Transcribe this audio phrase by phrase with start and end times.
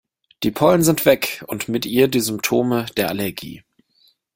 [0.41, 3.63] Die Pollen sind weg und mit ihr die Symptome der Allergie.